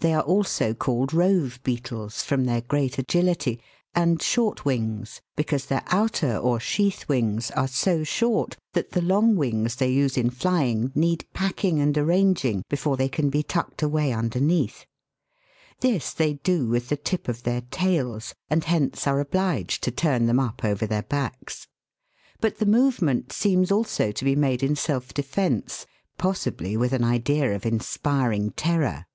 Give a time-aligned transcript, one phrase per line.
[0.00, 3.62] They are also called Rove beetles, from their great agility,
[3.94, 9.36] and Short wings, because their outer, or sheath wings, are so short that the long
[9.36, 9.88] wings 222 THE
[10.28, 10.60] WORLD'S LUMBER ROOM.
[10.64, 14.84] they use in flying need packing and arranging before they can be tucked away underneath.
[15.80, 20.26] This they do with the tip of their tails, and hence are obliged to turn
[20.26, 21.68] them up over their backs;
[22.40, 25.86] but the movement seems also to be made in self defence,
[26.18, 29.06] possibly with an idea of in spiring terror.